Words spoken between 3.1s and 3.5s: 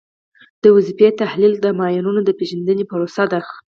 ده.